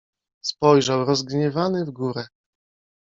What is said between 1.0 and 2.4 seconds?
rozgniewany w górę.